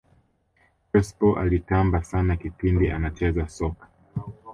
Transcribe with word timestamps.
crespo 0.91 1.37
alitamba 1.39 2.03
sana 2.03 2.37
kipindi 2.37 2.91
anacheza 2.91 3.47
soka 3.47 3.87